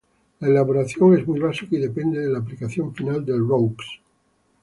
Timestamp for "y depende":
1.75-2.19